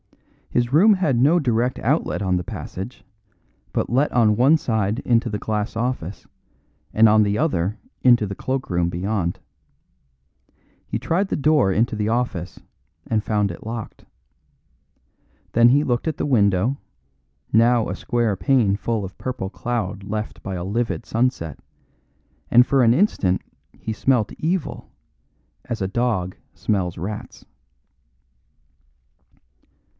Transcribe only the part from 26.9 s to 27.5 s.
rats.